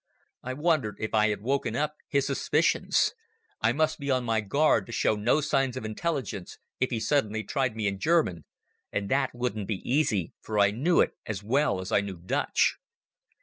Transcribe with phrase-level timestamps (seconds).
[0.41, 3.13] I wondered if I had woken up his suspicions.
[3.61, 7.43] I must be on my guard to show no signs of intelligence if he suddenly
[7.43, 8.45] tried me in German,
[8.91, 12.79] and that wouldn't be easy, for I knew it as well as I knew Dutch.